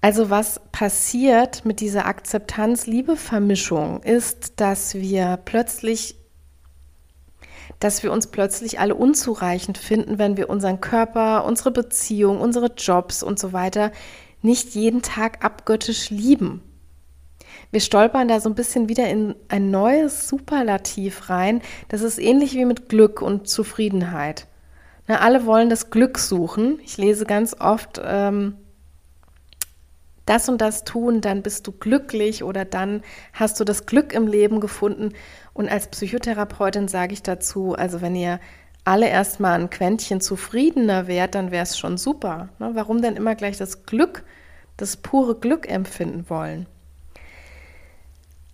[0.00, 6.16] Also was passiert mit dieser Akzeptanz-Liebe-Vermischung ist, dass wir plötzlich
[7.80, 13.22] dass wir uns plötzlich alle unzureichend finden, wenn wir unseren Körper, unsere Beziehung, unsere Jobs
[13.22, 13.92] und so weiter
[14.40, 16.62] nicht jeden Tag abgöttisch lieben.
[17.70, 21.60] Wir stolpern da so ein bisschen wieder in ein neues Superlativ rein.
[21.88, 24.46] Das ist ähnlich wie mit Glück und Zufriedenheit.
[25.08, 26.78] Na, alle wollen das Glück suchen.
[26.84, 28.56] Ich lese ganz oft, ähm,
[30.26, 34.26] das und das tun, dann bist du glücklich oder dann hast du das Glück im
[34.26, 35.12] Leben gefunden.
[35.54, 38.40] Und als Psychotherapeutin sage ich dazu, also wenn ihr
[38.84, 42.50] alle erstmal ein Quäntchen zufriedener wärt, dann wäre es schon super.
[42.58, 42.70] Ne?
[42.74, 44.24] Warum denn immer gleich das Glück,
[44.76, 46.66] das pure Glück empfinden wollen?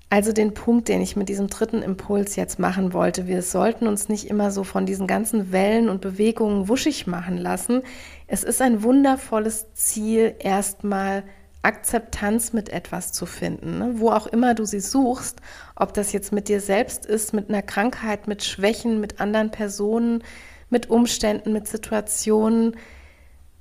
[0.09, 4.11] Also den Punkt, den ich mit diesem dritten Impuls jetzt machen wollte, wir sollten uns
[4.11, 7.81] nicht immer so von diesen ganzen Wellen und Bewegungen wuschig machen lassen.
[8.27, 11.25] Es ist ein wundervolles Ziel, erstmal
[11.63, 13.95] Akzeptanz mit etwas zu finden, ne?
[13.97, 15.41] wo auch immer du sie suchst,
[15.77, 20.25] ob das jetzt mit dir selbst ist, mit einer Krankheit, mit Schwächen, mit anderen Personen,
[20.71, 22.77] mit Umständen, mit Situationen.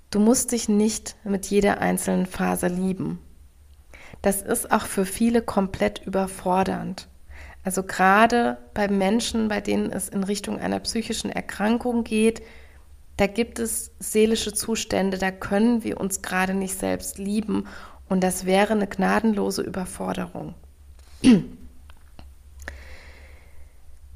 [0.10, 3.20] Du musst dich nicht mit jeder einzelnen Phase lieben.
[4.24, 7.08] Das ist auch für viele komplett überfordernd.
[7.64, 12.42] Also gerade bei Menschen, bei denen es in Richtung einer psychischen Erkrankung geht,
[13.18, 17.68] da gibt es seelische Zustände, da können wir uns gerade nicht selbst lieben
[18.12, 20.54] und das wäre eine gnadenlose Überforderung.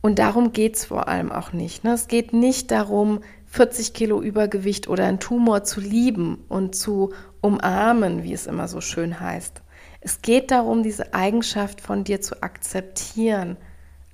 [0.02, 1.86] Und darum geht es vor allem auch nicht.
[1.86, 1.94] Ne?
[1.94, 8.24] Es geht nicht darum, 40 Kilo Übergewicht oder einen Tumor zu lieben und zu umarmen,
[8.24, 9.62] wie es immer so schön heißt.
[10.02, 13.56] Es geht darum, diese Eigenschaft von dir zu akzeptieren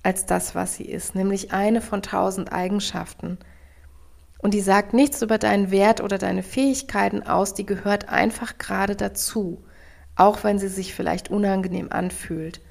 [0.04, 3.40] als das, was sie ist, nämlich eine von tausend Eigenschaften.
[4.38, 8.96] Und die sagt nichts über deinen Wert oder deine Fähigkeiten aus, die gehört einfach gerade
[8.96, 9.64] dazu
[10.22, 12.62] auch wenn sie sich vielleicht unangenehm anfühlt.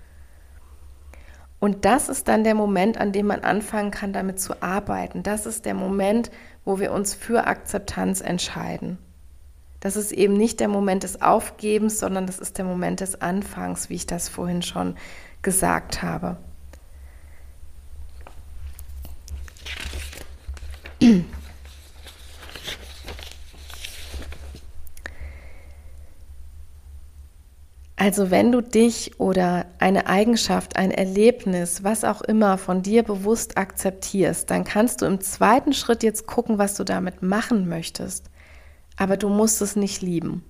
[1.59, 5.25] Und das ist dann der Moment, an dem man anfangen kann, damit zu arbeiten.
[5.25, 6.31] Das ist der Moment,
[6.65, 8.99] wo wir uns für Akzeptanz entscheiden.
[9.81, 13.91] Das ist eben nicht der Moment des Aufgebens, sondern das ist der Moment des Anfangs,
[13.91, 14.95] wie ich das vorhin schon
[15.43, 16.37] gesagt habe.
[28.01, 33.59] Also wenn du dich oder eine Eigenschaft, ein Erlebnis, was auch immer von dir bewusst
[33.59, 38.31] akzeptierst, dann kannst du im zweiten Schritt jetzt gucken, was du damit machen möchtest.
[38.97, 40.43] Aber du musst es nicht lieben.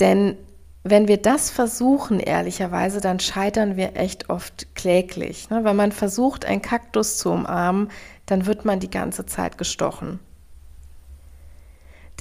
[0.00, 0.36] Denn
[0.84, 5.48] wenn wir das versuchen, ehrlicherweise, dann scheitern wir echt oft kläglich.
[5.48, 5.64] Ne?
[5.64, 7.88] Wenn man versucht, einen Kaktus zu umarmen,
[8.26, 10.20] dann wird man die ganze Zeit gestochen.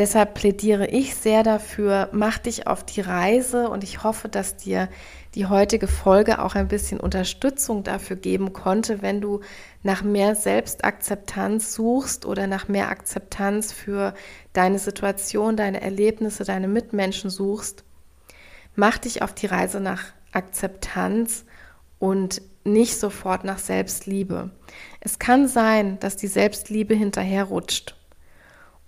[0.02, 4.90] Deshalb plädiere ich sehr dafür, mach dich auf die Reise und ich hoffe, dass dir
[5.36, 9.42] die heutige Folge auch ein bisschen Unterstützung dafür geben konnte, wenn du
[9.84, 14.16] nach mehr Selbstakzeptanz suchst oder nach mehr Akzeptanz für
[14.54, 17.84] deine Situation, deine Erlebnisse, deine Mitmenschen suchst.
[18.74, 21.46] Mach dich auf die Reise nach Akzeptanz
[22.00, 24.50] und nicht sofort nach Selbstliebe.
[25.00, 28.01] Es kann sein, dass die Selbstliebe hinterherrutscht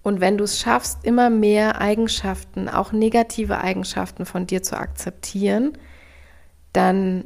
[0.03, 5.77] und wenn du es schaffst, immer mehr Eigenschaften, auch negative Eigenschaften von dir zu akzeptieren,
[6.73, 7.25] dann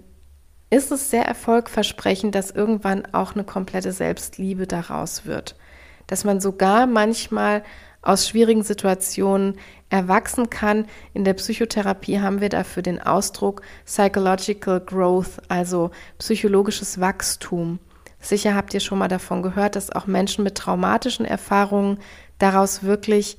[0.69, 5.55] ist es sehr erfolgversprechend, dass irgendwann auch eine komplette Selbstliebe daraus wird.
[6.05, 7.63] Dass man sogar manchmal
[8.01, 9.55] aus schwierigen Situationen
[9.89, 10.85] erwachsen kann.
[11.13, 17.79] In der Psychotherapie haben wir dafür den Ausdruck Psychological Growth, also psychologisches Wachstum.
[18.19, 21.99] Sicher habt ihr schon mal davon gehört, dass auch Menschen mit traumatischen Erfahrungen
[22.39, 23.37] daraus wirklich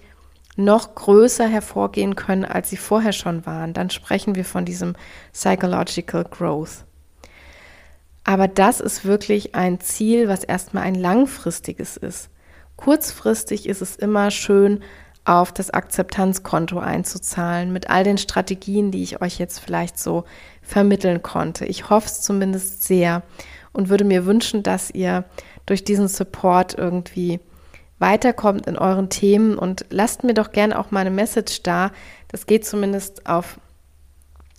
[0.57, 3.73] noch größer hervorgehen können, als sie vorher schon waren.
[3.73, 4.95] Dann sprechen wir von diesem
[5.33, 6.85] Psychological Growth.
[8.25, 12.29] Aber das ist wirklich ein Ziel, was erstmal ein langfristiges ist.
[12.77, 14.83] Kurzfristig ist es immer schön,
[15.25, 20.25] auf das Akzeptanzkonto einzuzahlen mit all den Strategien, die ich euch jetzt vielleicht so
[20.63, 21.67] vermitteln konnte.
[21.67, 23.23] Ich hoffe es zumindest sehr
[23.73, 25.25] und würde mir wünschen, dass ihr
[25.67, 27.41] durch diesen Support irgendwie
[27.99, 31.91] weiterkommt in euren Themen und lasst mir doch gerne auch mal eine Message da.
[32.29, 33.59] Das geht zumindest auf,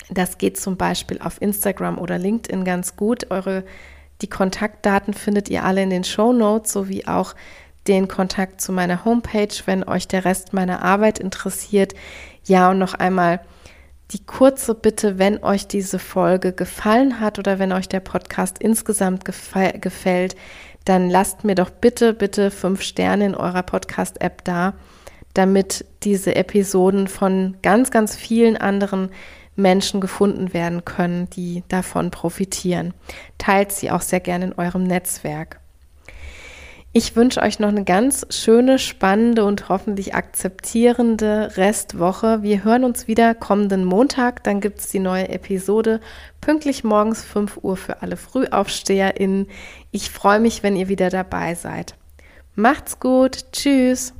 [0.09, 3.31] das geht zum Beispiel auf Instagram oder LinkedIn ganz gut.
[3.31, 3.63] Eure,
[4.21, 7.35] die Kontaktdaten findet ihr alle in den Show Notes sowie auch
[7.87, 11.93] den Kontakt zu meiner Homepage, wenn euch der Rest meiner Arbeit interessiert.
[12.45, 13.39] Ja, und noch einmal
[14.11, 19.23] die kurze Bitte, wenn euch diese Folge gefallen hat oder wenn euch der Podcast insgesamt
[19.23, 20.35] gefällt,
[20.89, 24.73] dann lasst mir doch bitte, bitte fünf Sterne in eurer Podcast-App da,
[25.35, 29.09] damit diese Episoden von ganz, ganz vielen anderen
[29.55, 32.95] Menschen gefunden werden können, die davon profitieren.
[33.37, 35.59] Teilt sie auch sehr gerne in eurem Netzwerk.
[36.91, 42.41] Ich wünsche euch noch eine ganz schöne, spannende und hoffentlich akzeptierende Restwoche.
[42.41, 44.43] Wir hören uns wieder kommenden Montag.
[44.43, 45.99] Dann gibt es die neue Episode
[46.41, 49.49] pünktlich morgens 5 Uhr für alle FrühaufsteherInnen.
[49.91, 51.95] Ich freue mich, wenn ihr wieder dabei seid.
[52.55, 53.51] Macht's gut.
[53.51, 54.13] Tschüss.